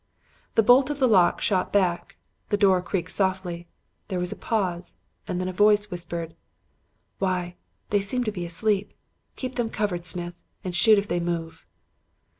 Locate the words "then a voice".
5.39-5.91